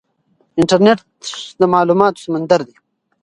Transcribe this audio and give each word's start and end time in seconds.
انټرنیټ 0.59 0.99
د 1.59 1.61
معلوماتو 1.73 2.23
سمندر 2.25 2.59
دی. 2.67 2.75